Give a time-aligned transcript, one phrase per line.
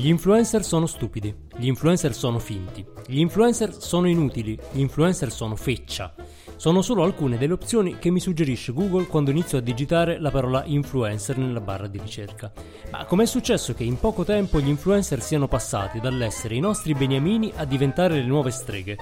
[0.00, 5.56] Gli influencer sono stupidi, gli influencer sono finti, gli influencer sono inutili, gli influencer sono
[5.56, 6.14] feccia.
[6.56, 10.64] Sono solo alcune delle opzioni che mi suggerisce Google quando inizio a digitare la parola
[10.64, 12.50] influencer nella barra di ricerca.
[12.90, 17.52] Ma com'è successo che in poco tempo gli influencer siano passati dall'essere i nostri beniamini
[17.56, 18.96] a diventare le nuove streghe?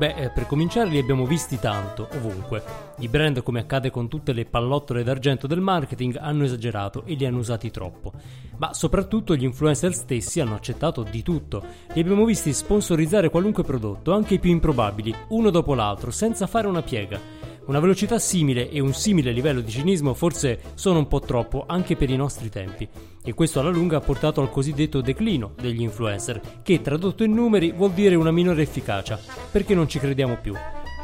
[0.00, 2.62] Beh, eh, per cominciare li abbiamo visti tanto, ovunque.
[3.00, 7.26] I brand, come accade con tutte le pallottole d'argento del marketing, hanno esagerato e li
[7.26, 8.10] hanno usati troppo.
[8.56, 11.62] Ma soprattutto gli influencer stessi hanno accettato di tutto.
[11.92, 16.66] Li abbiamo visti sponsorizzare qualunque prodotto, anche i più improbabili, uno dopo l'altro, senza fare
[16.66, 17.39] una piega.
[17.70, 21.94] Una velocità simile e un simile livello di cinismo forse sono un po' troppo anche
[21.94, 22.88] per i nostri tempi.
[23.22, 27.70] E questo alla lunga ha portato al cosiddetto declino degli influencer, che tradotto in numeri
[27.70, 29.20] vuol dire una minore efficacia,
[29.52, 30.52] perché non ci crediamo più.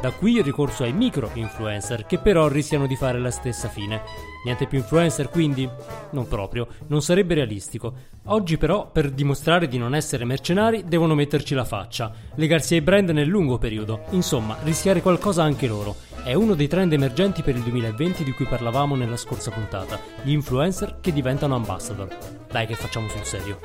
[0.01, 4.01] Da qui il ricorso ai micro influencer, che però rischiano di fare la stessa fine.
[4.43, 5.67] Niente più influencer quindi?
[6.11, 7.93] Non proprio, non sarebbe realistico.
[8.25, 13.09] Oggi però, per dimostrare di non essere mercenari, devono metterci la faccia, legarsi ai brand
[13.11, 16.06] nel lungo periodo, insomma, rischiare qualcosa anche loro.
[16.27, 20.31] È uno dei trend emergenti per il 2020 di cui parlavamo nella scorsa puntata, gli
[20.31, 22.17] influencer che diventano ambassador.
[22.51, 23.59] Dai che facciamo sul serio.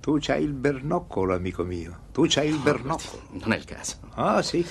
[0.00, 1.98] Tu c'hai il bernoccolo, amico mio.
[2.12, 3.22] Tu c'hai il bernoccolo.
[3.40, 4.00] Non è il caso.
[4.12, 4.62] Ah, sì.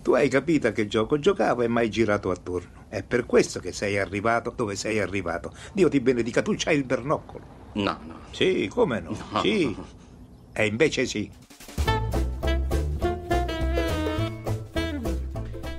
[0.00, 2.86] Tu hai capito a che gioco giocavo e mai girato attorno.
[2.88, 5.52] È per questo che sei arrivato dove sei arrivato.
[5.74, 7.44] Dio ti benedica, tu c'hai il bernoccolo.
[7.74, 8.18] No, no.
[8.30, 9.14] Sì, come no?
[9.32, 9.40] No.
[9.42, 9.76] Sì.
[10.54, 11.44] E invece sì.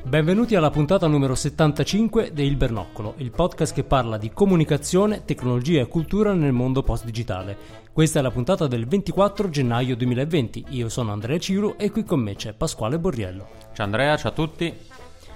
[0.08, 5.82] Benvenuti alla puntata numero 75 di Il Bernoccolo, il podcast che parla di comunicazione, tecnologia
[5.82, 7.58] e cultura nel mondo post-digitale.
[7.92, 10.68] Questa è la puntata del 24 gennaio 2020.
[10.70, 13.50] Io sono Andrea Ciru e qui con me c'è Pasquale Borriello.
[13.74, 14.74] Ciao Andrea, ciao a tutti.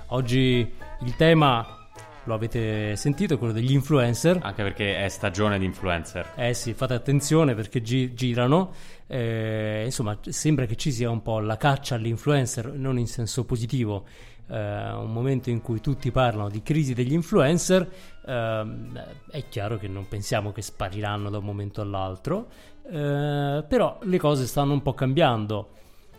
[0.08, 1.90] Oggi il tema,
[2.24, 4.40] lo avete sentito, è quello degli influencer.
[4.42, 6.32] Anche perché è stagione di influencer.
[6.38, 8.72] Eh sì, fate attenzione perché gi- girano.
[9.06, 14.06] Eh, insomma, sembra che ci sia un po' la caccia all'influencer, non in senso positivo.
[14.51, 17.89] Eh, un momento in cui tutti parlano di crisi degli influencer,
[18.25, 22.50] ehm, è chiaro che non pensiamo che spariranno da un momento all'altro,
[22.84, 25.69] eh, però le cose stanno un po' cambiando.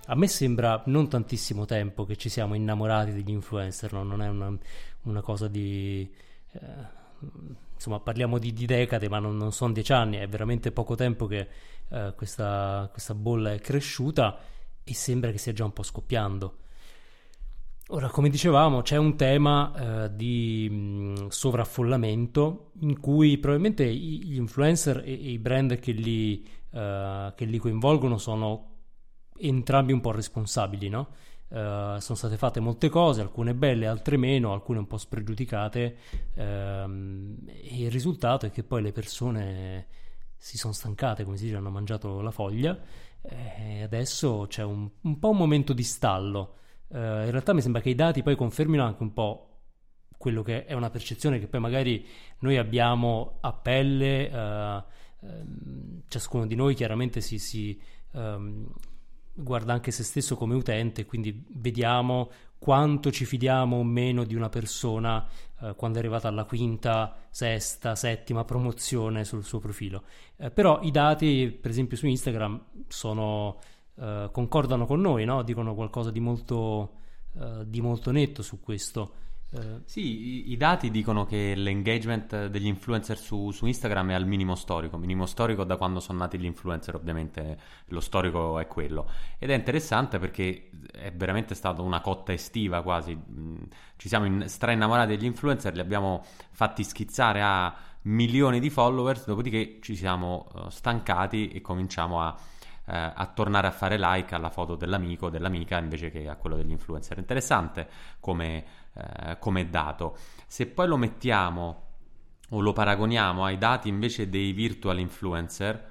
[0.06, 4.03] A me sembra non tantissimo tempo che ci siamo innamorati degli influencer, no?
[4.03, 4.56] non è una,
[5.03, 6.10] una cosa di...
[6.53, 6.60] eh,
[7.75, 11.26] insomma, parliamo di, di decade, ma non, non sono dieci anni, è veramente poco tempo
[11.26, 11.49] che
[11.88, 14.38] eh, questa, questa bolla è cresciuta
[14.82, 16.56] e sembra che stia già un po' scoppiando.
[17.95, 25.03] Ora, come dicevamo, c'è un tema eh, di mh, sovraffollamento in cui probabilmente gli influencer
[25.05, 28.71] e, e i brand che li, eh, che li coinvolgono sono
[29.37, 31.09] entrambi un po' responsabili, no?
[31.51, 35.97] Eh, sono state fatte molte cose, alcune belle, altre meno, alcune un po' spregiudicate,
[36.35, 39.87] ehm, e il risultato è che poi le persone
[40.39, 42.75] si sono stancate, come si dice, hanno mangiato la foglia,
[43.21, 46.55] e adesso c'è un, un po' un momento di stallo.
[46.93, 49.47] Eh, in realtà mi sembra che i dati poi confermino anche un po'
[50.17, 52.07] quello che è una percezione che poi magari
[52.41, 54.85] noi abbiamo a pelle, eh,
[55.21, 57.81] ehm, ciascuno di noi chiaramente si, si,
[58.13, 58.71] ehm,
[59.35, 62.31] guarda anche se stesso come utente, quindi vediamo
[62.63, 65.27] quanto ci fidiamo o meno di una persona
[65.61, 70.05] eh, quando è arrivata alla quinta, sesta, settima promozione sul suo profilo.
[70.37, 73.59] Eh, però i dati, per esempio su Instagram, sono,
[73.97, 75.43] eh, concordano con noi, no?
[75.43, 76.93] dicono qualcosa di molto,
[77.39, 79.15] eh, di molto netto su questo.
[79.51, 80.01] Eh, Sì,
[80.49, 84.97] i, i dati dicono che l'engagement degli influencer su, su Instagram è al minimo storico,
[84.97, 89.07] minimo storico da quando sono nati gli influencer, ovviamente lo storico è quello.
[89.39, 93.57] Ed è interessante perché è veramente stata una cotta estiva quasi, Mm,
[93.97, 99.27] ci siamo in, stra innamorati degli influencer, li abbiamo fatti schizzare a milioni di followers,
[99.27, 102.35] dopodiché ci siamo eh, stancati e cominciamo a
[102.87, 106.56] eh, a tornare a fare like alla foto dell'amico o dell'amica invece che a quello
[106.56, 107.19] degli influencer.
[107.19, 107.88] Interessante
[108.20, 110.17] come, eh, come dato.
[110.46, 111.82] Se poi lo mettiamo
[112.50, 115.90] o lo paragoniamo ai dati invece dei virtual influencer,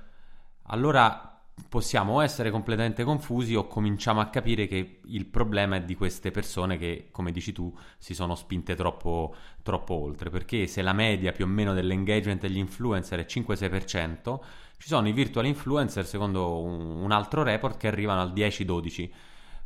[0.63, 1.31] allora
[1.67, 6.77] possiamo essere completamente confusi o cominciamo a capire che il problema è di queste persone
[6.77, 10.29] che, come dici tu, si sono spinte troppo, troppo oltre.
[10.29, 14.39] Perché se la media più o meno dell'engagement degli influencer è 5-6%,
[14.81, 19.09] ci sono i virtual influencer, secondo un, un altro report, che arrivano al 10-12%.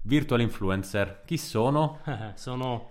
[0.02, 2.02] Virtual influencer, chi sono?
[2.36, 2.90] sono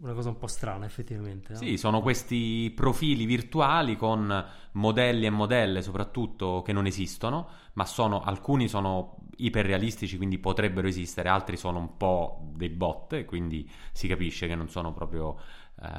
[0.00, 1.52] una cosa un po' strana effettivamente.
[1.52, 1.58] no?
[1.58, 8.22] Sì, sono questi profili virtuali con modelli e modelle soprattutto che non esistono, ma sono,
[8.22, 14.08] alcuni sono iperrealistici, quindi potrebbero esistere, altri sono un po' dei bot, e quindi si
[14.08, 15.36] capisce che non sono proprio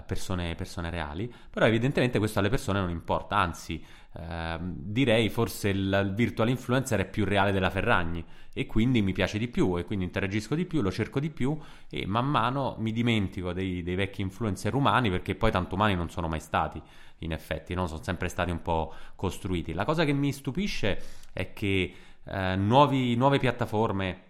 [0.05, 3.83] persone, persone, reali, però evidentemente questo alle persone non importa, anzi
[4.17, 8.23] eh, direi forse il, il, virtual influencer è più reale della Ferragni
[8.53, 11.57] e quindi mi piace di più e quindi interagisco di più, lo cerco di più
[11.89, 16.09] e man mano mi dimentico dei, dei vecchi influencer umani perché poi tanto umani non
[16.09, 16.81] sono mai stati
[17.19, 17.87] in effetti, no?
[17.87, 19.73] sono sempre stati un po' costruiti.
[19.73, 21.01] La cosa che mi stupisce
[21.33, 21.93] è che
[22.23, 24.24] eh, nuovi, nuove piattaforme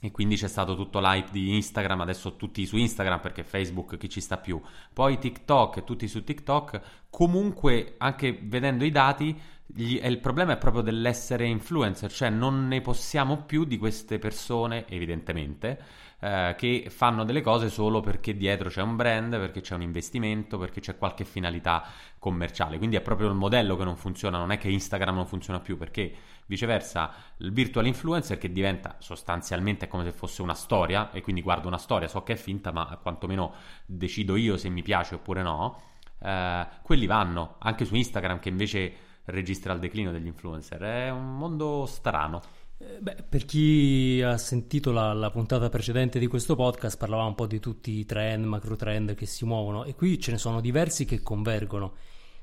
[0.00, 4.08] e quindi c'è stato tutto l'hype di Instagram, adesso tutti su Instagram perché Facebook chi
[4.08, 4.60] ci sta più.
[4.92, 6.80] Poi TikTok e tutti su TikTok.
[7.10, 9.38] Comunque, anche vedendo i dati,
[9.74, 14.86] gli, il problema è proprio dell'essere influencer, cioè non ne possiamo più di queste persone,
[14.88, 15.80] evidentemente,
[16.20, 20.58] eh, che fanno delle cose solo perché dietro c'è un brand, perché c'è un investimento,
[20.58, 21.84] perché c'è qualche finalità
[22.18, 22.78] commerciale.
[22.78, 25.76] Quindi è proprio il modello che non funziona, non è che Instagram non funziona più,
[25.76, 26.12] perché
[26.46, 31.68] Viceversa, il virtual influencer che diventa sostanzialmente come se fosse una storia, e quindi guardo
[31.68, 33.54] una storia, so che è finta, ma quantomeno
[33.86, 35.80] decido io se mi piace oppure no.
[36.20, 38.94] Eh, quelli vanno anche su Instagram, che invece
[39.24, 40.80] registra il declino degli influencer.
[40.80, 42.40] È un mondo strano.
[42.78, 47.34] Eh, beh, per chi ha sentito la, la, puntata precedente di questo podcast, parlavamo un
[47.34, 50.62] po' di tutti i trend, macro trend che si muovono, e qui ce ne sono
[50.62, 51.94] diversi che convergono.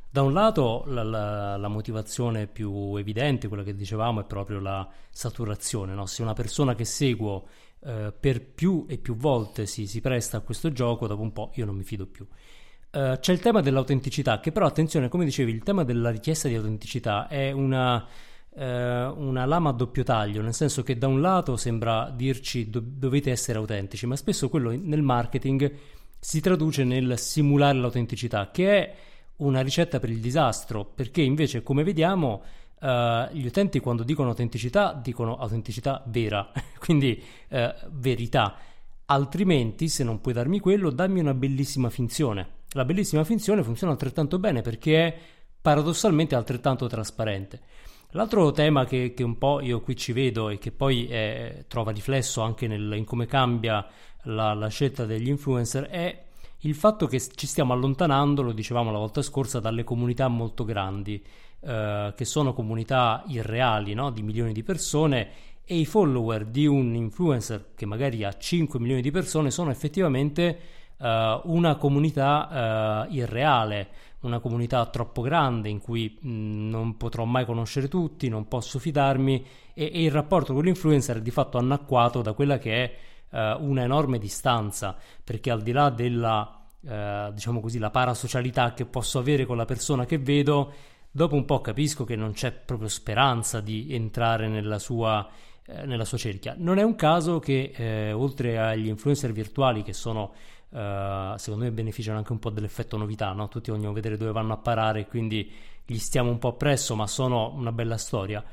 [0.10, 4.88] Da un lato la, la, la, motivazione più evidente, quella che dicevamo, è proprio la
[5.10, 5.94] saturazione.
[5.96, 6.06] No?
[6.06, 7.48] Se una persona che seguo
[7.80, 11.52] eh, per più e più volte si, si, presta a questo gioco, dopo un po'
[11.56, 12.28] io non mi fido più.
[12.98, 16.56] Uh, c'è il tema dell'autenticità, che però attenzione, come dicevi, il tema della richiesta di
[16.56, 18.04] autenticità è una,
[18.50, 22.82] uh, una lama a doppio taglio, nel senso che da un lato sembra dirci do-
[22.84, 25.72] dovete essere autentici, ma spesso quello nel marketing
[26.20, 28.96] si traduce nel simulare l'autenticità, che è
[29.38, 32.42] una ricetta per il disastro, perché invece, come vediamo,
[32.80, 37.24] uh, gli utenti quando dicono autenticità dicono autenticità vera, quindi
[37.92, 38.56] verità.
[39.06, 42.56] Altrimenti, se non puoi darmi quello, dammi una bellissima finzione.
[42.72, 45.20] La bellissima finzione funziona altrettanto bene perché è
[45.62, 47.62] paradossalmente altrettanto trasparente.
[48.12, 51.92] L'altro tema che, che, un po' io qui ci vedo e che poi è, trova
[51.92, 53.86] riflesso anche nel, in come cambia
[54.24, 56.26] la, la scelta degli influencer è
[56.62, 61.24] il fatto che ci stiamo allontanando, lo dicevamo la volta scorsa, dalle comunità molto grandi,
[61.60, 64.10] eh, che sono comunità irreali no?
[64.10, 65.30] di milioni di persone
[65.64, 70.60] e i follower di un influencer che magari ha 5 milioni di persone sono effettivamente
[70.98, 73.90] eh, una comunità eh, irreale,
[74.22, 76.30] una comunità troppo grande in cui mh,
[76.70, 81.22] non potrò mai conoscere tutti, non posso fidarmi e, e il rapporto con l'influencer è
[81.22, 82.98] di fatto annacquato da quella che è
[83.30, 88.86] eh, una enorme distanza, perché al di là della, eh, diciamo così, la parasocialità che
[88.86, 90.74] posso avere con la persona che vedo,
[91.12, 95.28] dopo un po' capisco che non c'è proprio speranza di entrare nella sua,
[95.66, 96.56] eh, nella sua cerchia.
[96.58, 100.34] Non è un caso che eh, oltre agli influencer virtuali che sono
[100.70, 103.48] Uh, secondo me beneficiano anche un po' dell'effetto novità, no?
[103.48, 105.50] tutti vogliono vedere dove vanno a parare, quindi
[105.86, 108.44] gli stiamo un po' appresso, ma sono una bella storia.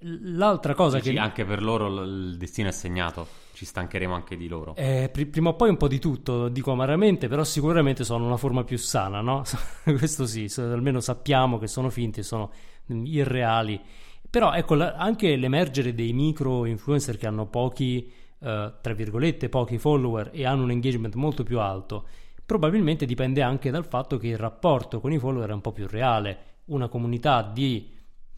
[0.00, 1.18] L'altra cosa Dici, che...
[1.18, 4.74] Anche per loro il destino è segnato, ci stancheremo anche di loro.
[4.74, 8.36] Eh, pr- prima o poi un po' di tutto, dico amaramente, però sicuramente sono una
[8.36, 9.44] forma più sana, no?
[9.84, 12.50] Questo sì, almeno sappiamo che sono finti, sono
[12.86, 13.80] irreali.
[14.28, 18.10] Però ecco, la, anche l'emergere dei micro influencer che hanno pochi,
[18.42, 22.06] eh, tra virgolette, pochi follower e hanno un engagement molto più alto,
[22.44, 25.86] probabilmente dipende anche dal fatto che il rapporto con i follower è un po' più
[25.88, 26.38] reale.
[26.66, 27.90] Una comunità di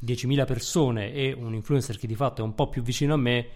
[0.04, 3.46] 10.000 persone e un influencer che di fatto è un po' più vicino a me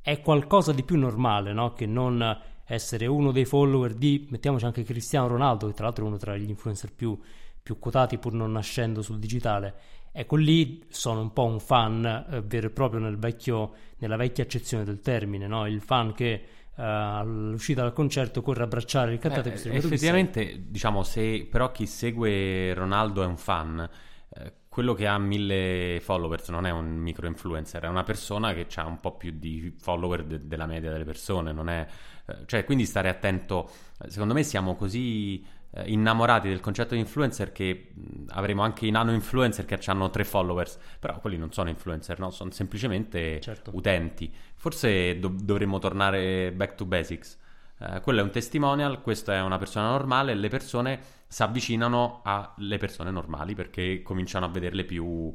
[0.00, 1.72] è qualcosa di più normale, no?
[1.72, 6.08] Che non essere uno dei follower di, mettiamoci anche Cristiano Ronaldo, che tra l'altro è
[6.08, 7.18] uno tra gli influencer più,
[7.66, 9.74] più quotati pur non nascendo sul digitale.
[10.12, 14.44] Ecco, lì sono un po' un fan eh, vero e proprio nel vecchio, nella vecchia
[14.44, 15.66] accezione del termine, no?
[15.66, 16.44] Il fan che
[16.76, 19.60] uh, all'uscita dal concerto corre a abbracciare il cantante.
[19.68, 23.90] Eh, effettivamente, diciamo, se però chi segue Ronaldo è un fan,
[24.28, 28.68] eh, quello che ha mille followers non è un micro influencer, è una persona che
[28.76, 31.84] ha un po' più di follower de- della media delle persone, non è,
[32.26, 33.68] eh, cioè, quindi stare attento,
[34.06, 35.46] secondo me siamo così eh,
[35.84, 37.92] innamorati del concetto di influencer che
[38.28, 42.30] avremo anche i nano influencer che hanno tre followers, però quelli non sono influencer, no?
[42.30, 43.70] sono semplicemente certo.
[43.74, 44.32] utenti.
[44.54, 47.38] Forse do- dovremmo tornare back to basics.
[47.78, 52.78] Uh, quello è un testimonial, questa è una persona normale, le persone si avvicinano alle
[52.78, 55.34] persone normali perché cominciano a vederle più, uh,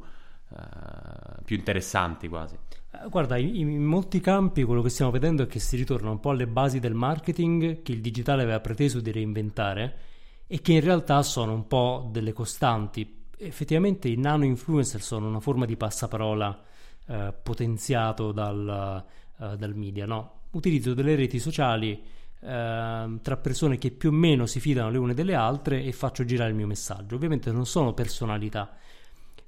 [1.46, 2.58] più interessanti quasi.
[2.94, 6.20] Eh, guarda, in, in, molti campi quello che stiamo vedendo è che si ritorna un
[6.20, 10.10] po' alle basi del marketing che il digitale aveva preteso di reinventare
[10.54, 13.24] e che in realtà sono un po' delle costanti.
[13.38, 16.62] Effettivamente i nano influencer sono una forma di passaparola
[17.08, 19.06] eh, potenziato dal,
[19.38, 20.42] uh, dal media, no?
[20.52, 25.14] Utilizzo delle reti sociali eh, tra persone che più o meno si fidano le une
[25.14, 27.16] delle altre e faccio girare il mio messaggio.
[27.16, 28.76] Ovviamente non sono personalità.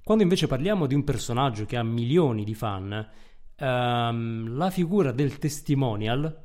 [0.02, 3.10] Quando invece parliamo di un personaggio che ha milioni di fan,
[3.58, 6.44] ehm, la figura del testimonial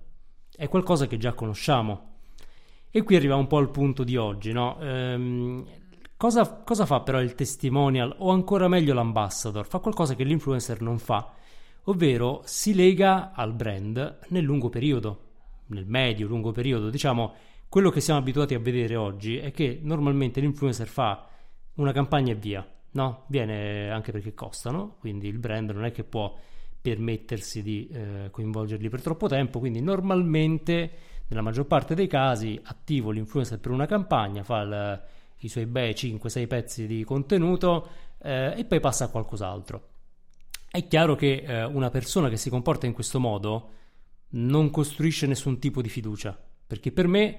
[0.56, 2.16] è qualcosa che già conosciamo.
[2.90, 4.78] E qui arriva un po' al punto di oggi, no?
[4.80, 5.66] Ehm,
[6.16, 9.66] cosa, cosa fa però il testimonial o ancora meglio l'ambassador?
[9.66, 11.32] Fa qualcosa che l'influencer non fa,
[11.84, 15.26] ovvero si lega al brand nel lungo periodo
[15.68, 17.34] nel medio-lungo periodo, diciamo,
[17.68, 21.26] quello che siamo abituati a vedere oggi è che normalmente l'influencer fa
[21.74, 23.24] una campagna e via, no?
[23.28, 26.34] Viene anche perché costano, quindi il brand non è che può
[26.80, 30.90] permettersi di eh, coinvolgerli per troppo tempo, quindi normalmente
[31.28, 35.02] nella maggior parte dei casi attivo l'influencer per una campagna, fa il,
[35.38, 37.88] i suoi bei 5-6 pezzi di contenuto
[38.22, 39.88] eh, e poi passa a qualcos'altro.
[40.70, 43.72] È chiaro che eh, una persona che si comporta in questo modo
[44.30, 47.38] non costruisce nessun tipo di fiducia, perché per me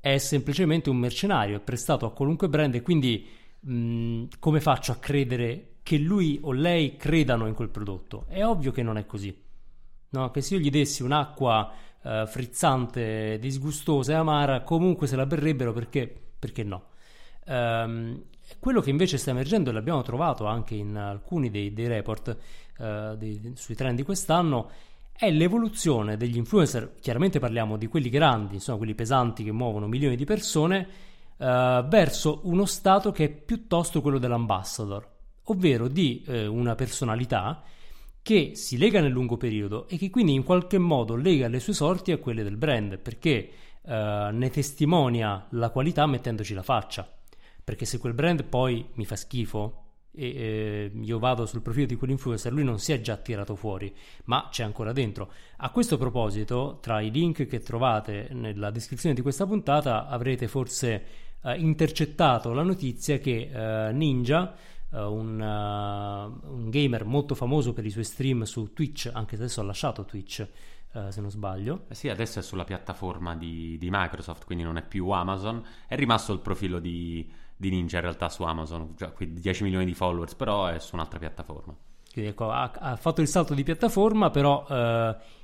[0.00, 3.26] è semplicemente un mercenario, è prestato a qualunque brand e quindi
[3.60, 8.26] mh, come faccio a credere che lui o lei credano in quel prodotto?
[8.28, 9.34] È ovvio che non è così.
[10.10, 15.26] No, che se io gli dessi un'acqua eh, frizzante, disgustosa e amara, comunque se la
[15.26, 16.84] berrebbero perché, perché no.
[17.46, 18.22] Um,
[18.58, 22.36] quello che invece sta emergendo, e l'abbiamo trovato anche in alcuni dei, dei report
[22.78, 24.70] uh, dei, sui trend di quest'anno,
[25.12, 30.14] è l'evoluzione degli influencer, chiaramente parliamo di quelli grandi, insomma quelli pesanti che muovono milioni
[30.14, 30.86] di persone,
[31.38, 35.08] eh, verso uno stato che è piuttosto quello dell'ambassador,
[35.44, 37.62] ovvero di eh, una personalità
[38.28, 41.72] che si lega nel lungo periodo e che quindi in qualche modo lega le sue
[41.72, 47.10] sorti a quelle del brand, perché eh, ne testimonia la qualità mettendoci la faccia.
[47.64, 51.96] Perché se quel brand poi mi fa schifo, e eh, io vado sul profilo di
[51.96, 53.90] quell'influencer, lui non si è già tirato fuori,
[54.24, 55.32] ma c'è ancora dentro.
[55.56, 61.04] A questo proposito, tra i link che trovate nella descrizione di questa puntata, avrete forse
[61.42, 64.54] eh, intercettato la notizia che eh, Ninja,
[64.92, 69.42] eh, un, uh, un, gamer molto famoso per i suoi stream su Twitch, anche se
[69.42, 70.46] adesso ha lasciato Twitch.
[70.90, 74.78] Uh, se non sbaglio, eh sì, adesso è sulla piattaforma di, di Microsoft, quindi non
[74.78, 75.62] è più Amazon.
[75.86, 79.92] È rimasto il profilo di, di Ninja in realtà su Amazon, cioè 10 milioni di
[79.92, 81.76] followers, però è su un'altra piattaforma.
[82.10, 84.64] Quindi ecco, ha, ha, fatto il salto di piattaforma, però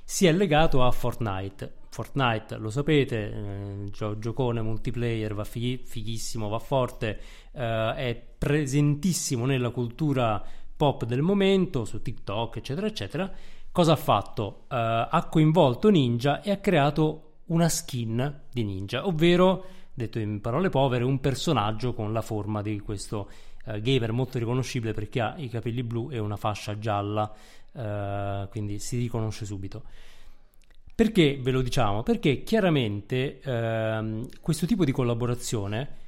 [0.03, 1.73] si è legato a Fortnite.
[1.95, 7.17] Fortnite, lo sapete, eh, gio- giocone multiplayer, va fighi- fighissimo, va forte,
[7.53, 10.43] eh, è presentissimo nella cultura
[10.75, 13.31] pop del momento, su TikTok, eccetera, eccetera.
[13.71, 14.65] Cosa ha fatto?
[14.69, 20.67] Eh, ha coinvolto Ninja e ha creato una skin di Ninja, ovvero detto in parole
[20.67, 23.29] povere, un personaggio con la forma di questo
[23.67, 27.33] uh, gamer molto riconoscibile perché ha i capelli blu e una fascia gialla,
[27.71, 29.83] uh, quindi si riconosce subito.
[30.95, 32.03] Perché ve lo diciamo?
[32.03, 36.03] Perché chiaramente uh, questo tipo di collaborazione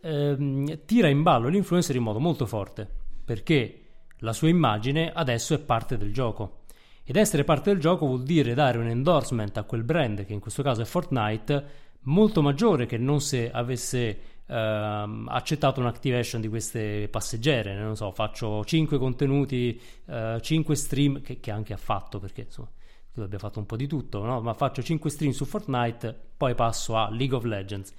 [0.00, 2.88] ehm, tira in ballo l'influencer in modo molto forte,
[3.24, 3.78] perché
[4.18, 6.60] la sua immagine adesso è parte del gioco.
[7.02, 10.38] Ed essere parte del gioco vuol dire dare un endorsement a quel brand, che in
[10.38, 11.64] questo caso è Fortnite,
[12.02, 18.62] molto maggiore che non se avesse Uh, accettato un'activation di queste passeggere, non so, faccio
[18.62, 22.68] 5 contenuti, uh, 5 stream, che, che, anche ha fatto perché insomma
[23.20, 24.40] abbia fatto un po' di tutto, no?
[24.40, 27.92] ma faccio 5 stream su Fortnite, poi passo a League of Legends.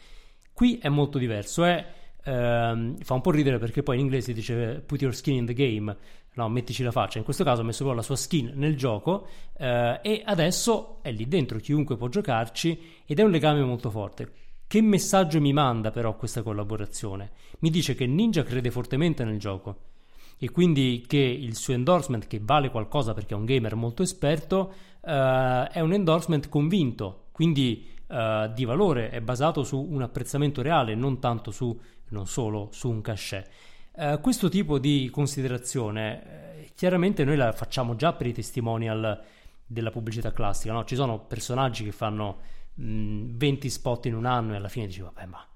[0.51, 1.85] Qui è molto diverso, è,
[2.17, 5.53] uh, fa un po' ridere perché poi in inglese dice put your skin in the
[5.53, 5.95] game,
[6.33, 7.17] no, mettici la faccia.
[7.17, 9.27] In questo caso ha messo proprio la sua skin nel gioco
[9.57, 14.31] eh, e adesso è lì dentro, chiunque può giocarci ed è un legame molto forte.
[14.65, 17.31] Che messaggio mi manda però questa collaborazione?
[17.59, 19.91] Mi dice che Ninja crede fortemente nel gioco
[20.39, 24.73] e quindi che il suo endorsement, che vale qualcosa perché è un gamer molto esperto,
[25.03, 30.95] eh, è un endorsement convinto, quindi eh, di valore, è basato su un apprezzamento reale,
[30.95, 31.77] non tanto su,
[32.09, 33.49] non solo su un cachet.
[33.95, 39.23] Uh, questo tipo di considerazione eh, chiaramente noi la facciamo già per i testimonial
[39.67, 40.83] della pubblicità classica, no?
[40.83, 42.39] ci sono personaggi che fanno
[42.73, 45.47] mh, 20 spot in un anno e alla fine dici vabbè ma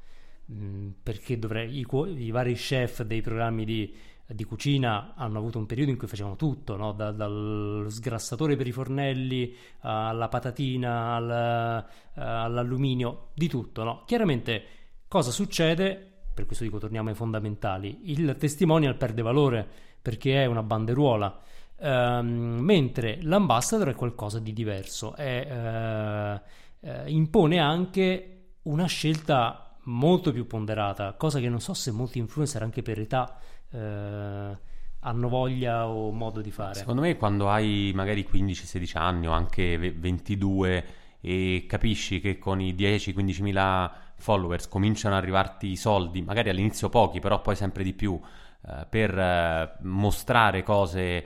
[0.45, 1.87] mh, perché dovrei i,
[2.17, 3.95] i, vari chef dei programmi di,
[4.27, 6.91] di, cucina hanno avuto un periodo in cui facevano tutto, no?
[6.91, 13.83] da, dal sgrassatore per i fornelli alla patatina al, uh, all'alluminio, di tutto.
[13.83, 14.03] No?
[14.05, 14.63] Chiaramente
[15.07, 16.11] cosa succede?
[16.37, 19.67] per questo dico torniamo ai fondamentali, il testimonial perde valore
[19.99, 21.39] perché è una banderuola,
[21.79, 26.41] ehm, mentre l'ambassador è qualcosa di diverso, è,
[26.81, 32.19] eh, eh, impone anche una scelta molto più ponderata, cosa che non so se molti
[32.19, 33.39] influencer anche per età
[33.71, 34.57] eh,
[34.99, 36.75] hanno voglia o modo di fare.
[36.75, 40.85] Secondo me quando hai magari 15-16 anni o anche 22
[41.21, 46.89] e capisci che con i 10-15 mila followers cominciano ad arrivarti i soldi, magari all'inizio
[46.89, 48.19] pochi, però poi sempre di più,
[48.67, 51.25] eh, per eh, mostrare cose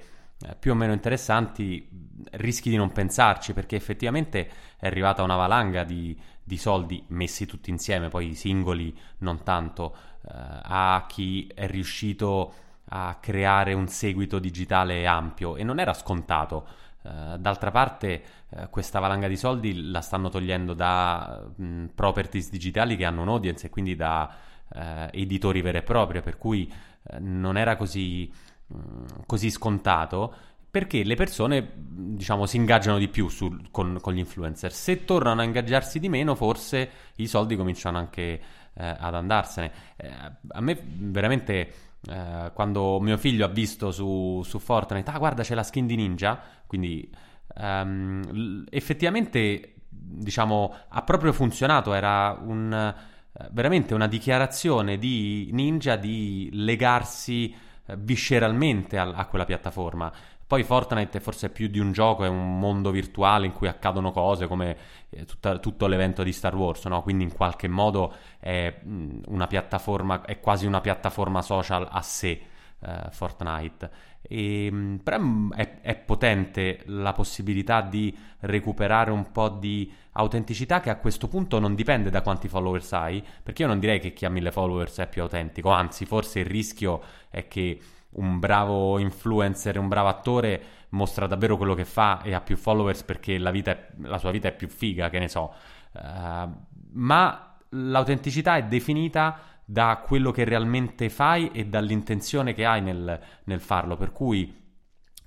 [0.59, 1.87] più o meno interessanti,
[2.31, 7.69] rischi di non pensarci perché effettivamente è arrivata una valanga di, di soldi messi tutti
[7.69, 9.95] insieme, poi singoli non tanto,
[10.27, 12.53] eh, a chi è riuscito
[12.93, 16.67] a creare un seguito digitale ampio e non era scontato.
[17.03, 22.95] Uh, d'altra parte, uh, questa valanga di soldi la stanno togliendo da mh, properties digitali
[22.95, 24.31] che hanno un'audience e quindi da
[24.67, 24.79] uh,
[25.09, 26.71] editori veri e propri, per cui
[27.19, 28.31] non era così,
[29.25, 30.33] così, scontato
[30.71, 34.71] perché le persone diciamo si ingaggiano di più sul, con, con, gli influencer.
[34.71, 38.41] Se tornano a ingaggiarsi di meno, forse i soldi cominciano anche
[38.73, 39.71] ad andarsene.
[40.47, 41.73] a me veramente
[42.09, 45.95] eh, quando mio figlio ha visto su, su, Fortnite, ah guarda c'è la skin di
[45.95, 47.07] ninja, quindi
[47.55, 56.49] um, effettivamente diciamo ha proprio funzionato, era un, eh, veramente una dichiarazione di ninja di
[56.53, 57.55] legarsi eh,
[57.97, 60.11] visceralmente a, a quella piattaforma.
[60.51, 64.11] Poi Fortnite è forse più di un gioco, è un mondo virtuale in cui accadono
[64.11, 64.75] cose come
[65.09, 67.01] eh, tutta, tutto l'evento di Star Wars, no?
[67.03, 72.41] quindi in qualche modo è una piattaforma, è quasi una piattaforma social a sé.
[72.83, 73.91] Uh, Fortnite.
[74.21, 75.19] E, però
[75.55, 81.59] è, è, potente la possibilità di recuperare un po' di autenticità che a questo punto
[81.59, 84.99] non dipende da quanti followers hai, perché io non direi che chi ha mille followers
[84.99, 87.79] è più autentico, anzi forse il rischio è che
[88.11, 93.03] un bravo influencer, un bravo attore mostra davvero quello che fa e ha più followers
[93.03, 95.53] perché la, è, la sua vita è più figa, che ne so.
[95.93, 96.49] Uh,
[96.93, 99.39] ma l'autenticità è definita
[99.71, 103.95] da quello che realmente fai e dall'intenzione che hai nel, nel farlo.
[103.95, 104.53] Per cui,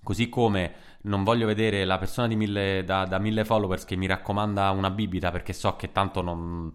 [0.02, 0.74] così come
[1.04, 5.30] non voglio vedere la persona mille, da, da mille followers che mi raccomanda una bibita
[5.30, 6.70] perché so che tanto non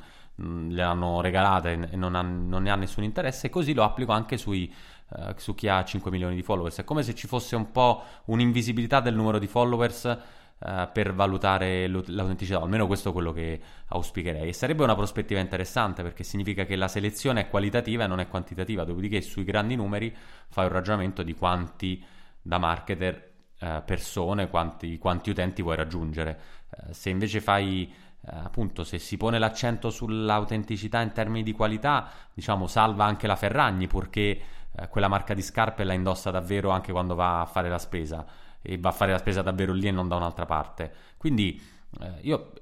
[0.69, 4.37] le hanno regalate e non, ha, non, ne ha nessun interesse, così lo applico anche
[4.37, 4.73] sui,
[5.09, 6.79] uh, su chi ha 5 milioni di followers.
[6.79, 10.17] È come se ci fosse un po' un'invisibilità del numero di followers
[10.59, 14.49] uh, per valutare l'autenticità, almeno questo è quello che auspicherei.
[14.49, 18.27] E sarebbe una prospettiva interessante perché significa che la selezione è qualitativa e non è
[18.27, 20.15] quantitativa, dopodiché sui grandi numeri
[20.49, 22.03] fai un ragionamento di quanti
[22.41, 26.39] da marketer uh, persone, quanti, quanti, utenti vuoi raggiungere.
[26.91, 27.91] se invece fai
[28.21, 33.37] eh, appunto se si pone l'accento sull'autenticità in termini di qualità, diciamo salva anche la
[33.37, 34.41] Ferragni purché
[34.71, 38.25] eh, quella marca di scarpe la indossa davvero anche quando va a fare la spesa
[38.61, 40.91] e va a fare la spesa davvero lì e non da un'altra parte.
[41.17, 41.61] Quindi
[42.01, 42.53] eh, io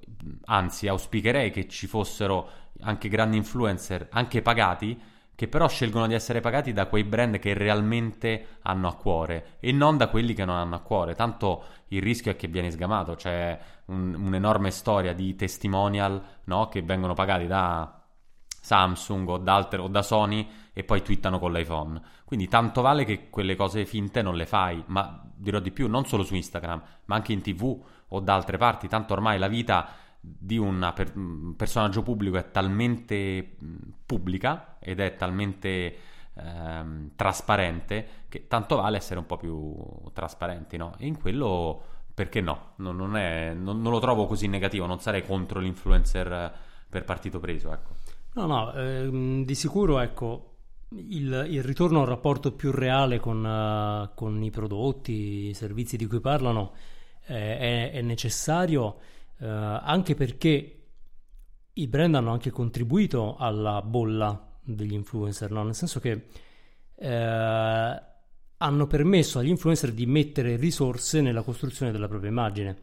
[0.46, 2.50] anzi auspicherei che ci fossero
[2.82, 5.00] anche grandi influencer, anche pagati,
[5.38, 9.72] che però scelgono di essere pagati da quei brand che realmente hanno a cuore e
[9.72, 11.14] non da quelli che non hanno a cuore.
[11.14, 16.68] Tanto il rischio è che viene sgamato, c'è un, un'enorme storia di testimonial no?
[16.70, 17.97] che vengono pagati da
[18.68, 22.02] Samsung o da, altre, o da Sony e poi twittano con l'iPhone.
[22.26, 26.06] Quindi tanto vale che quelle cose finte non le fai, ma dirò di più, non
[26.06, 29.88] solo su Instagram, ma anche in tv o da altre parti, tanto ormai la vita
[30.20, 31.14] di un per,
[31.56, 33.56] personaggio pubblico è talmente
[34.06, 35.98] pubblica ed è talmente
[36.34, 39.74] ehm, trasparente che tanto vale essere un po' più
[40.12, 40.94] trasparenti, no?
[40.98, 41.82] E in quello
[42.14, 42.74] perché no?
[42.78, 46.54] Non, non, è, non, non lo trovo così negativo, non sarei contro l'influencer
[46.90, 47.96] per partito preso, ecco.
[48.38, 50.58] No, no, ehm, di sicuro, ecco,
[50.90, 55.98] il, il, ritorno a un rapporto più reale con, uh, con, i prodotti, i servizi
[55.98, 56.74] di cui parlano
[57.26, 59.00] eh, è, è, necessario
[59.40, 60.84] uh, anche perché
[61.74, 65.64] i brand hanno anche contribuito alla bolla degli influencer, no?
[65.64, 66.28] nel senso che
[66.96, 68.02] eh,
[68.58, 72.78] hanno permesso agli influencer di mettere risorse nella costruzione della propria immagine,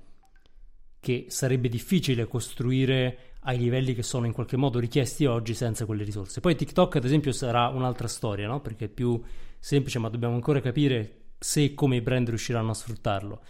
[0.99, 6.05] che sarebbe difficile costruire ai livelli che sono in qualche modo richiesti oggi senza quelle
[6.05, 6.41] risorse.
[6.41, 8.61] Poi TikTok, ad esempio, sarà un'altra storia, no?
[8.61, 9.21] perché è più
[9.59, 13.43] semplice, ma dobbiamo ancora capire se e come i brand riusciranno a sfruttarlo.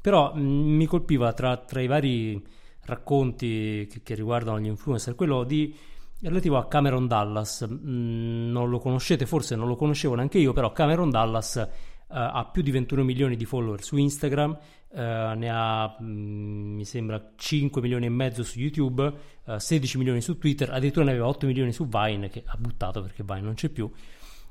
[0.00, 2.42] Però mh, mi colpiva tra, tra, i vari
[2.84, 5.74] racconti che, che, riguardano gli influencer quello di
[6.20, 7.66] relativo a Cameron Dallas.
[7.70, 12.48] Mm, non lo conoscete, forse non lo conoscevo neanche io, però Cameron Dallas uh, ha
[12.50, 14.58] più di 21 milioni di follower su Instagram,
[14.92, 14.98] uh,
[15.36, 19.02] ne ha mm, mi sembra 5 milioni e mezzo su YouTube,
[19.44, 22.56] uh, eh, 16 milioni su Twitter, addirittura ne aveva 8 milioni su Vine che ha
[22.58, 23.90] buttato perché Vine non c'è più.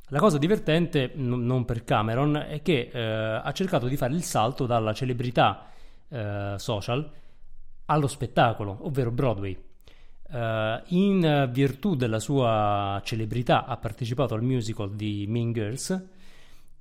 [0.08, 4.66] La cosa divertente, n- non per Cameron, è che ha cercato di fare il salto
[4.66, 5.68] dalla celebrità
[6.58, 7.10] social
[7.86, 9.58] allo spettacolo, ovvero Broadway
[10.32, 16.02] Uh, in virtù della sua celebrità ha partecipato al musical di Mean Girls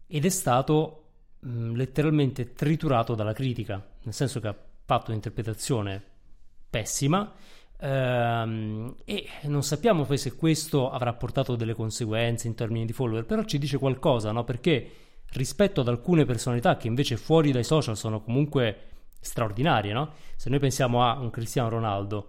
[0.07, 1.10] ed è stato
[1.47, 6.03] mm, letteralmente triturato dalla critica, nel senso che ha fatto un'interpretazione
[6.69, 7.33] pessima.
[7.81, 13.25] Ehm, e non sappiamo poi se questo avrà portato delle conseguenze in termini di follower,
[13.25, 14.45] però ci dice qualcosa, no?
[14.45, 14.91] Perché
[15.33, 18.89] rispetto ad alcune personalità che invece fuori dai social sono comunque
[19.21, 20.13] straordinarie, no?
[20.37, 22.29] Se noi pensiamo a un Cristiano Ronaldo,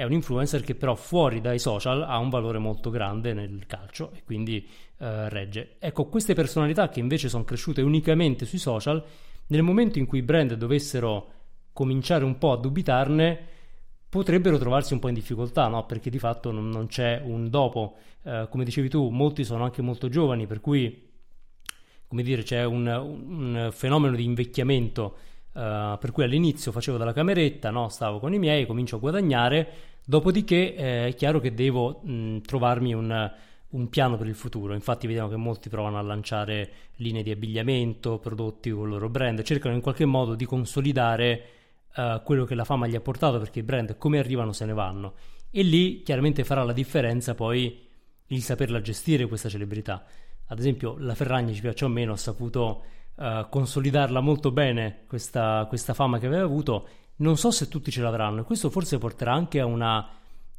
[0.00, 4.12] è un influencer che però fuori dai social ha un valore molto grande nel calcio
[4.14, 5.76] e quindi eh, regge.
[5.78, 9.04] Ecco, queste personalità che invece sono cresciute unicamente sui social,
[9.48, 11.32] nel momento in cui i brand dovessero
[11.74, 13.46] cominciare un po' a dubitarne,
[14.08, 15.84] potrebbero trovarsi un po' in difficoltà, no?
[15.84, 17.96] perché di fatto non, non c'è un dopo.
[18.22, 21.08] Eh, come dicevi tu, molti sono anche molto giovani, per cui
[22.06, 25.16] come dire, c'è un, un fenomeno di invecchiamento.
[25.52, 27.88] Uh, per cui all'inizio facevo dalla cameretta, no?
[27.88, 32.92] stavo con i miei, comincio a guadagnare, dopodiché eh, è chiaro che devo mh, trovarmi
[32.92, 33.32] un,
[33.68, 34.74] un, piano per il futuro.
[34.74, 39.40] Infatti vediamo che molti provano a lanciare linee di abbigliamento, prodotti con il loro brand,
[39.42, 41.44] cercano in qualche modo di consolidare
[41.94, 44.72] uh, quello che la fama gli ha portato perché i brand come arrivano se ne
[44.72, 45.14] vanno.
[45.48, 47.86] E lì chiaramente farà la differenza poi
[48.26, 50.04] il saperla gestire questa celebrità.
[50.46, 55.66] Ad esempio la Ferragni ci piace o meno ha saputo uh, consolidarla molto bene questa,
[55.68, 56.88] questa, fama che aveva avuto
[57.20, 60.06] non so se tutti ce l'avranno e questo forse porterà anche a una,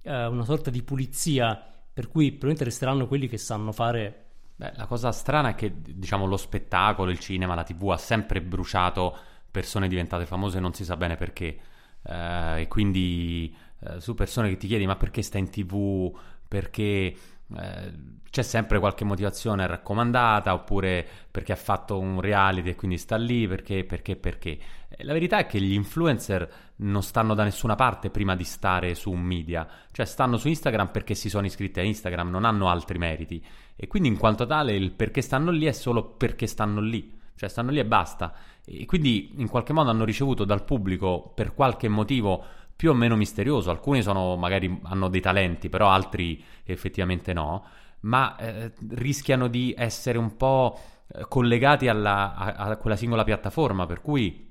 [0.01, 1.55] uh, una sorta di pulizia
[1.93, 6.27] per cui probabilmente resteranno quelli che sanno fare Beh, la cosa strana è che diciamo
[6.27, 9.17] lo spettacolo, il cinema, la tv ha sempre bruciato
[9.49, 11.57] persone diventate famose non si sa bene perché.
[12.03, 16.15] Eh, e quindi eh, su persone che ti chiedi ma perché stai in tv,
[16.47, 17.15] perché
[17.57, 23.17] eh, c'è sempre qualche motivazione raccomandata oppure perché ha fatto un reality e quindi sta
[23.17, 24.57] lì, perché, perché, perché.
[24.87, 28.95] Eh, la verità è che gli influencer non stanno da nessuna parte prima di stare
[28.95, 32.69] su un media, cioè stanno su Instagram perché si sono iscritti a Instagram, non hanno
[32.69, 33.43] altri meriti
[33.75, 37.49] e quindi in quanto tale il perché stanno lì è solo perché stanno lì, cioè
[37.49, 38.33] stanno lì e basta.
[38.63, 42.45] E quindi in qualche modo hanno ricevuto dal pubblico per qualche motivo
[42.81, 43.69] più o meno misterioso.
[43.69, 47.63] Alcuni sono, magari hanno dei talenti, però altri effettivamente no.
[47.99, 50.79] Ma eh, rischiano di essere un po'
[51.13, 53.85] eh, collegati alla, a, a, quella singola piattaforma.
[53.85, 54.49] Per cui,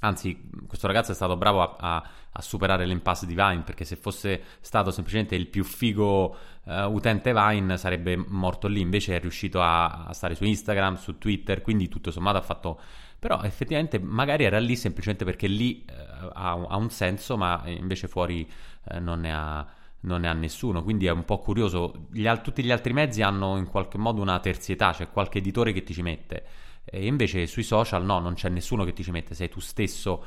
[0.00, 3.62] anzi, questo ragazzo è stato bravo a, a, a superare l'impasse di Vine.
[3.64, 8.80] Perché se fosse stato semplicemente il più figo uh, utente Vine, sarebbe morto lì.
[8.80, 11.62] Invece è riuscito a, a stare su Instagram, su Twitter.
[11.62, 12.80] Quindi, tutto sommato, ha fatto
[13.22, 15.94] però effettivamente magari era lì semplicemente perché lì eh,
[16.32, 18.50] ha, ha, un senso, ma invece fuori
[18.88, 19.64] eh, non, ne ha,
[20.00, 20.82] non, ne ha, nessuno.
[20.82, 22.08] Quindi è un po' curioso.
[22.10, 25.72] Gli al- tutti gli altri mezzi hanno in qualche modo una terzietà, c'è qualche editore
[25.72, 26.44] che ti ci mette.
[26.84, 30.24] E invece sui social no, non c'è nessuno che ti ci mette, sei tu stesso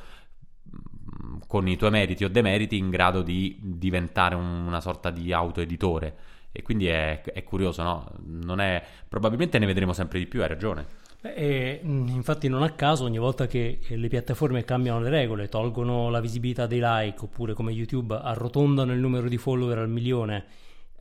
[0.70, 5.34] mm, con i tuoi meriti o demeriti in grado di diventare un, una sorta di
[5.34, 6.16] autoeditore.
[6.50, 8.56] E quindi è, è curioso, no?
[8.56, 11.04] È, probabilmente ne vedremo sempre di più, hai ragione.
[11.34, 16.10] E, mm, infatti non a caso ogni volta che le piattaforme cambiano le regole, tolgono
[16.10, 20.46] la visibilità dei like oppure come YouTube arrotondano il numero di follower al milione,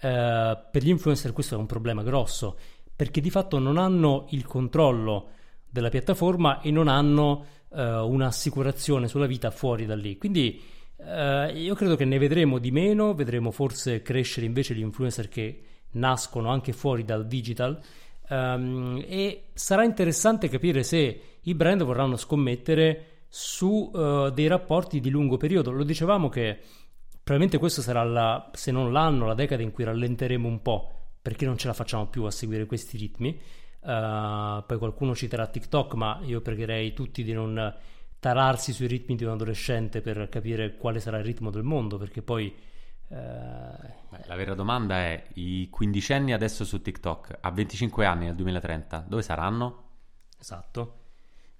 [0.00, 2.56] eh, per gli influencer questo è un problema grosso
[2.94, 5.30] perché di fatto non hanno il controllo
[5.68, 10.16] della piattaforma e non hanno eh, un'assicurazione sulla vita fuori da lì.
[10.16, 10.62] Quindi
[10.98, 15.62] eh, io credo che ne vedremo di meno, vedremo forse crescere invece gli influencer che
[15.92, 17.80] nascono anche fuori dal digital
[18.28, 25.10] Um, e sarà interessante capire se i brand vorranno scommettere su uh, dei rapporti di
[25.10, 25.70] lungo periodo.
[25.70, 26.58] Lo dicevamo che
[27.10, 31.44] probabilmente questo sarà la, se non l'anno, la decada in cui rallenteremo un po' perché
[31.44, 33.38] non ce la facciamo più a seguire questi ritmi.
[33.80, 37.74] Uh, poi qualcuno citerà TikTok, ma io pregherei tutti di non
[38.18, 42.22] tararsi sui ritmi di un adolescente per capire quale sarà il ritmo del mondo, perché
[42.22, 42.54] poi
[43.14, 49.22] la vera domanda è: i quindicenni adesso su TikTok a 25 anni nel 2030 dove
[49.22, 49.82] saranno?
[50.38, 51.00] Esatto.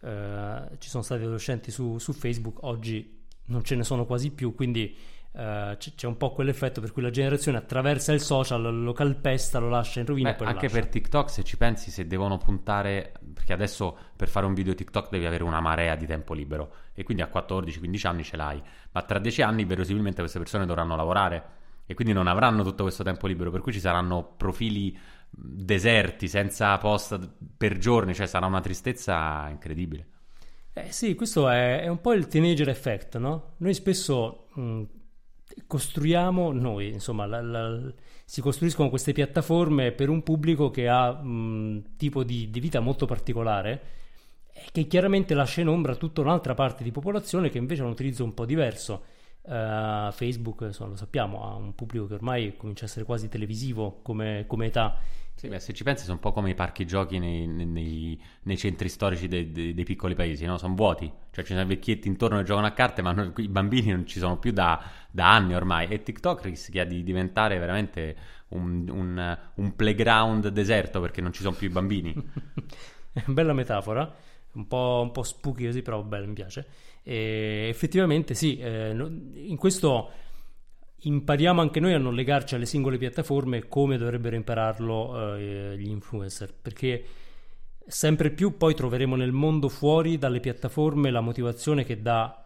[0.00, 4.54] Uh, ci sono stati adolescenti su, su, Facebook, oggi non ce ne sono quasi più,
[4.54, 4.94] quindi
[5.34, 9.58] uh, c- c'è un po' quell'effetto per cui la generazione attraversa il social, lo calpesta,
[9.58, 10.32] lo lascia in rovina.
[10.32, 14.54] Beh, anche per TikTok, se ci pensi, se devono puntare, perché adesso per fare un
[14.54, 18.36] video TikTok devi avere una marea di tempo libero e quindi a 14-15 anni ce
[18.36, 22.84] l'hai, ma tra 10 anni verosimilmente queste persone dovranno lavorare e quindi non avranno tutto
[22.84, 24.96] questo tempo libero, per cui ci saranno profili
[25.30, 27.18] deserti, senza post
[27.56, 30.06] per giorni, cioè sarà una tristezza incredibile.
[30.72, 33.54] Eh sì, questo è, è un po' il teenager effect, no?
[33.58, 34.82] Noi spesso mh,
[35.66, 37.92] costruiamo, noi insomma, la, la,
[38.24, 43.06] si costruiscono queste piattaforme per un pubblico che ha un tipo di, di vita molto
[43.06, 43.92] particolare
[44.70, 48.24] che chiaramente lascia in ombra tutta un'altra parte di popolazione che invece ha un utilizzo
[48.24, 49.04] un po' diverso
[49.46, 54.00] Uh, Facebook, insomma, lo sappiamo, ha un pubblico che ormai comincia a essere quasi televisivo
[54.02, 54.98] come, come età.
[55.34, 58.56] Sì, beh, se ci pensi sono un po' come i parchi giochi nei, nei, nei
[58.56, 60.56] centri storici dei, dei, dei piccoli paesi, no?
[60.56, 63.48] sono vuoti, cioè ci sono i vecchietti intorno che giocano a carte, ma non, i
[63.48, 68.16] bambini non ci sono più da, da, anni ormai e TikTok rischia di diventare veramente
[68.50, 72.14] un, un, un playground deserto perché non ci sono più i bambini.
[73.26, 74.10] Bella metafora,
[74.52, 76.66] un po', un po' spooky così, però bella, mi piace.
[77.04, 80.10] E effettivamente sì, eh, in questo
[80.96, 86.54] impariamo anche noi a non legarci alle singole piattaforme come dovrebbero impararlo eh, gli influencer,
[86.54, 87.04] perché
[87.86, 92.44] sempre più poi troveremo nel mondo fuori dalle piattaforme la motivazione che dà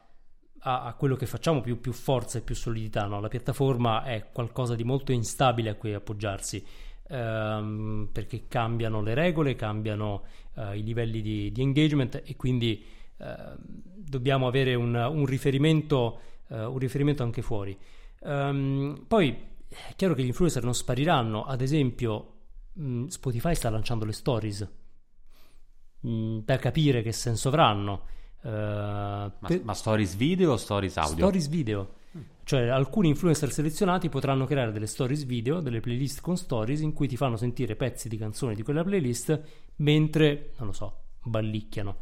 [0.61, 3.07] a, a quello che facciamo più, più, forza e più solidità.
[3.07, 3.21] No?
[3.21, 6.65] La piattaforma è qualcosa di molto instabile a cui appoggiarsi.
[7.11, 10.25] Ehm, perché cambiano le regole, cambiano
[10.57, 12.85] eh, i livelli di, di, engagement e quindi
[13.19, 17.77] dobbiamo avere un, un, riferimento, eh, un riferimento anche fuori.
[18.21, 19.37] Um, poi
[19.69, 22.33] è chiaro che gli influencer non spariranno, ad esempio
[22.73, 24.69] mh, Spotify sta lanciando le stories
[26.01, 28.17] mh, da capire che senso avranno.
[28.41, 29.65] Uh, ma, per...
[29.65, 31.17] ma, stories video o stories audio?
[31.17, 31.97] Stories video.
[32.45, 37.07] Cioè alcuni influencer selezionati potranno creare delle stories video, delle playlist con stories in cui
[37.07, 39.39] ti fanno sentire pezzi di canzoni di quella playlist
[39.77, 41.97] mentre, non lo so, ballicchiano.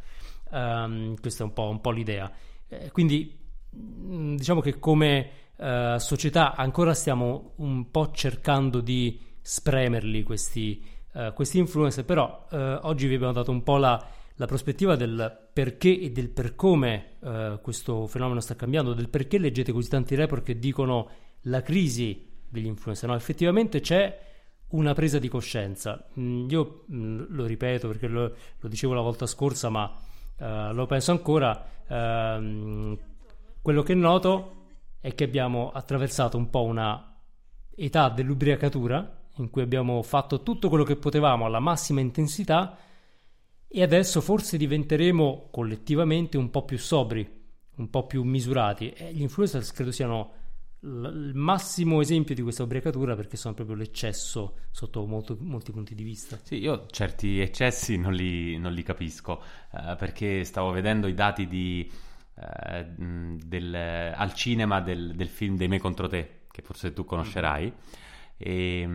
[0.51, 2.31] Um, questa è un po', un po l'idea.
[2.67, 10.83] Eh, quindi diciamo che come uh, società ancora stiamo un po' cercando di spremerli questi,
[11.13, 14.03] uh, questi influencer, però uh, oggi vi abbiamo dato un po' la,
[14.35, 17.15] la, prospettiva del perché e del per come
[17.61, 21.09] questo fenomeno sta cambiando, del perché leggete così tanti report che dicono
[21.41, 23.09] la crisi degli influencer.
[23.09, 24.25] No, effettivamente c'è
[24.69, 26.07] una presa di coscienza.
[26.19, 29.93] Mm, io mm, lo ripeto perché lo, lo, dicevo la volta scorsa, ma
[30.37, 31.65] lo penso ancora.
[31.87, 32.97] Uh,
[33.61, 34.55] quello che noto
[34.99, 37.17] è che abbiamo attraversato un po' una
[37.75, 42.77] età dell'ubriacatura in cui abbiamo fatto tutto quello che potevamo alla massima intensità
[43.67, 47.29] e adesso forse diventeremo collettivamente un po' più sobri,
[47.75, 50.31] un po' più misurati e gli influencer credo siano
[50.87, 56.03] il massimo esempio di questa ubriacatura perché sono proprio l'eccesso sotto molto, molti punti di
[56.03, 56.39] vista.
[56.41, 59.41] Sì, io certi eccessi non li, non li capisco
[59.73, 61.89] eh, perché stavo vedendo i dati di
[62.39, 67.73] eh, del, al cinema del, del, film Dei me contro te, che forse tu conoscerai.
[68.37, 68.87] E,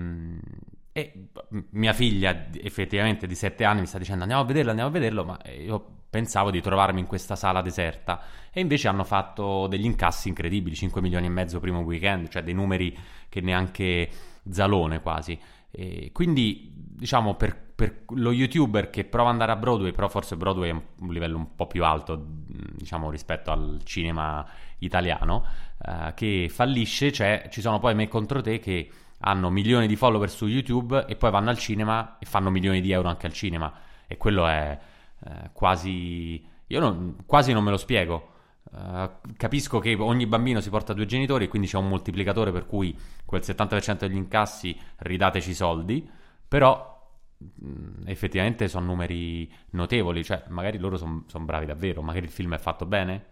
[0.92, 1.28] e,
[1.70, 5.24] mia figlia, effettivamente di 7 anni, mi sta dicendo andiamo a vederlo, andiamo a vederlo,
[5.24, 8.20] ma io pensavo di trovarmi in questa sala deserta.
[8.52, 12.52] E invece hanno fatto degli incassi incredibili, 5 milioni e mezzo primo weekend, cioè dei
[12.52, 12.94] numeri
[13.30, 14.10] che neanche
[14.50, 15.38] Zalone quasi.
[15.70, 20.36] E quindi, diciamo, per, per, lo youtuber che prova ad andare a Broadway, però forse
[20.36, 24.46] Broadway è un livello un po' più alto, diciamo, rispetto al cinema
[24.80, 25.46] italiano,
[25.82, 28.90] eh, che fallisce, cioè ci sono poi me contro te che
[29.24, 32.90] hanno milioni di follower su YouTube e poi vanno al cinema e fanno milioni di
[32.90, 33.72] euro anche al cinema.
[34.06, 34.78] E quello è
[35.24, 36.44] eh, quasi...
[36.66, 38.30] Io non, quasi non me lo spiego.
[38.72, 42.96] Uh, capisco che ogni bambino si porta due genitori, quindi c'è un moltiplicatore per cui
[43.26, 46.08] quel 70% degli incassi ridateci soldi,
[46.48, 52.24] però mh, mm, effettivamente sono numeri notevoli, cioè magari loro sono son bravi davvero, magari
[52.24, 53.24] il film è fatto bene,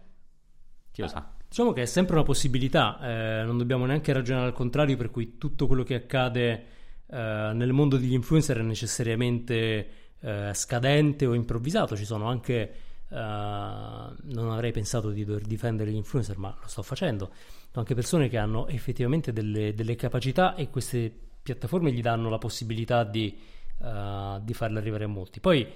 [0.91, 1.27] chi lo sa.
[1.51, 5.37] Diciamo che è sempre una possibilità, eh, non dobbiamo neanche ragionare al contrario, per cui
[5.37, 6.65] tutto quello che accade
[7.07, 9.87] eh, nel mondo degli influencer è necessariamente
[10.21, 15.95] eh, scadente o improvvisato, ci sono anche Uh, non avrei pensato di dover difendere gli
[15.95, 17.29] influencer, ma lo sto facendo.
[17.73, 23.03] Anche persone che hanno effettivamente delle, delle capacità e queste piattaforme gli danno la possibilità
[23.03, 23.37] di,
[23.79, 25.41] uh, di, farle arrivare a molti.
[25.41, 25.67] Poi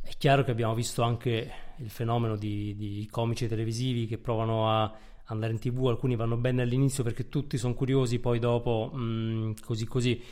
[0.00, 4.92] è chiaro che abbiamo visto anche il fenomeno di, di comici televisivi che provano a
[5.26, 9.52] andare in tv, alcuni vanno bene all'inizio perché tutti sono curiosi, poi dopo mh, mm,
[9.62, 10.22] così così.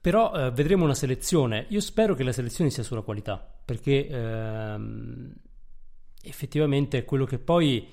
[0.00, 1.66] Però eh, vedremo una selezione.
[1.68, 5.32] Io spero che la selezione sia sulla qualità, perché ehm,
[6.22, 7.86] effettivamente è quello che poi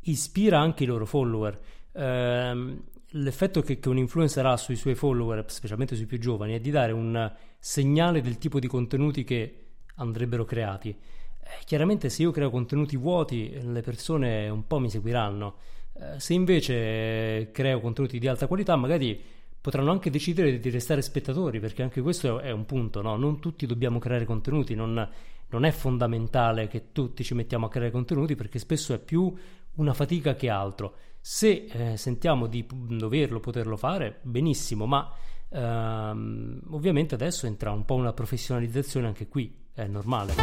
[0.00, 1.60] ispira anche i loro follower.
[1.92, 2.82] Ehm,
[3.14, 6.70] l'effetto che, che, un influencer ha sui suoi follower, specialmente sui più giovani, è di
[6.70, 9.56] dare un segnale del tipo di contenuti che
[10.02, 10.90] andrebbero creati.
[10.90, 15.56] Eh, chiaramente se io creo contenuti vuoti, le persone un po' mi seguiranno.
[15.94, 19.20] Eh, se invece creo contenuti di alta qualità, magari
[19.62, 23.16] potranno anche decidere di restare spettatori, perché anche questo è un punto, no?
[23.16, 25.08] non tutti dobbiamo creare contenuti, non,
[25.48, 29.32] non, è fondamentale che tutti ci mettiamo a creare contenuti, perché spesso è più
[29.76, 30.96] una fatica che altro.
[31.20, 35.08] Se eh, sentiamo di doverlo, poterlo fare, benissimo, ma
[35.48, 40.34] ehm, ovviamente adesso entra un po' una professionalizzazione anche qui, è normale.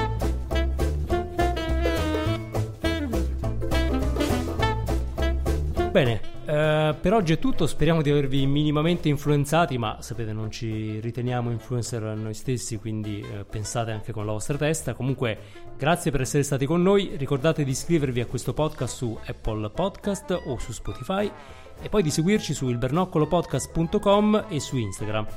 [5.91, 10.99] Bene, eh, per oggi è tutto, speriamo di avervi minimamente influenzati, ma sapete non ci
[10.99, 14.93] riteniamo influencer noi stessi, quindi eh, pensate anche con la vostra testa.
[14.93, 15.37] Comunque
[15.77, 20.39] grazie per essere stati con noi, ricordate di iscrivervi a questo podcast su Apple Podcast
[20.45, 21.31] o su Spotify
[21.81, 25.27] e poi di seguirci su ilbernoccolopodcast.com e su Instagram.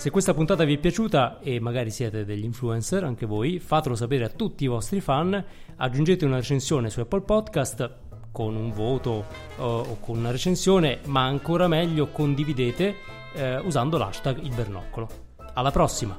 [0.00, 4.24] Se questa puntata vi è piaciuta e magari siete degli influencer anche voi, fatelo sapere
[4.24, 5.44] a tutti i vostri fan,
[5.76, 7.96] aggiungete una recensione su Apple Podcast
[8.32, 9.26] con un voto
[9.58, 12.94] uh, o con una recensione, ma ancora meglio condividete
[13.34, 15.06] eh, usando l'hashtag il bernoccolo.
[15.52, 16.16] Alla prossima!